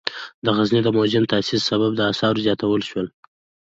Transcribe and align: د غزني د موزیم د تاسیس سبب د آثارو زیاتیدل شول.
د 0.45 0.45
غزني 0.55 0.81
د 0.83 0.87
موزیم 0.95 1.23
د 1.25 1.29
تاسیس 1.33 1.61
سبب 1.69 1.91
د 1.95 2.01
آثارو 2.11 2.43
زیاتیدل 2.45 2.81
شول. 2.89 3.07